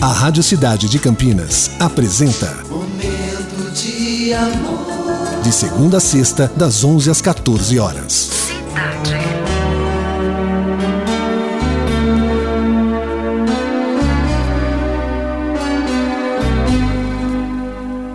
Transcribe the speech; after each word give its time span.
A 0.00 0.12
Rádio 0.12 0.44
Cidade 0.44 0.88
de 0.88 0.96
Campinas 1.00 1.72
apresenta 1.80 2.46
Momento 2.70 3.68
de 3.74 4.32
amor. 4.32 5.42
De 5.42 5.50
segunda 5.50 5.96
a 5.96 6.00
sexta, 6.00 6.46
das 6.54 6.84
11 6.84 7.10
às 7.10 7.20
14 7.20 7.80
horas. 7.80 8.12
Cidade. 8.12 9.16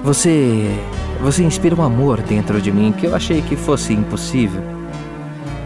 Você. 0.05 0.79
Você 1.21 1.43
inspira 1.43 1.75
um 1.75 1.83
amor 1.83 2.21
dentro 2.21 2.61
de 2.61 2.71
mim 2.71 2.93
que 2.93 3.07
eu 3.07 3.13
achei 3.13 3.41
que 3.41 3.57
fosse 3.57 3.91
impossível. 3.91 4.63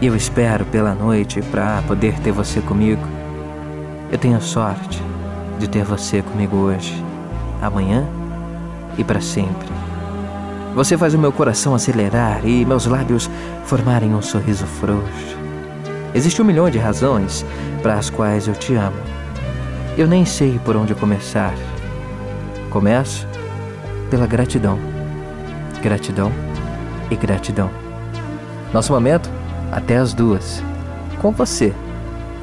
E 0.00 0.06
eu 0.06 0.16
espero 0.16 0.64
pela 0.64 0.94
noite 0.96 1.40
para 1.42 1.80
poder 1.82 2.18
ter 2.18 2.32
você 2.32 2.60
comigo. 2.60 3.06
Eu 4.10 4.18
tenho 4.18 4.40
sorte 4.42 5.00
de 5.58 5.68
ter 5.68 5.84
você 5.84 6.22
comigo 6.22 6.56
hoje, 6.56 7.04
amanhã 7.60 8.06
e 8.96 9.04
para 9.04 9.20
sempre. 9.20 9.68
Você 10.74 10.96
faz 10.96 11.14
o 11.14 11.18
meu 11.18 11.32
coração 11.32 11.74
acelerar 11.74 12.46
e 12.46 12.64
meus 12.64 12.86
lábios 12.86 13.28
formarem 13.64 14.14
um 14.14 14.22
sorriso 14.22 14.66
frouxo. 14.66 15.36
Existe 16.14 16.40
um 16.40 16.44
milhão 16.44 16.70
de 16.70 16.78
razões 16.78 17.44
para 17.82 17.94
as 17.94 18.08
quais 18.10 18.46
eu 18.46 18.54
te 18.54 18.74
amo. 18.74 18.96
Eu 19.96 20.06
nem 20.06 20.24
sei 20.24 20.58
por 20.64 20.76
onde 20.76 20.94
começar. 20.94 21.52
Começo 22.70 23.26
pela 24.10 24.26
gratidão. 24.26 24.78
Gratidão 25.82 26.32
e 27.10 27.16
gratidão. 27.16 27.70
Nosso 28.72 28.92
momento 28.92 29.28
até 29.72 29.96
as 29.96 30.14
duas. 30.14 30.62
Com 31.20 31.32
você. 31.32 31.74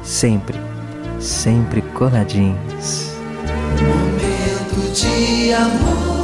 Sempre, 0.02 0.58
sempre 1.20 1.82
coladinhos. 1.82 3.12
Momento 3.80 4.92
de 4.92 5.52
amor. 5.52 6.16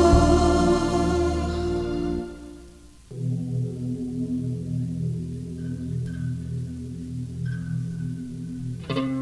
Tô 8.89 9.22